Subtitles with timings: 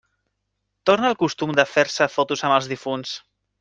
[0.91, 3.19] Torna el costum de fer-se fotos amb els difunts.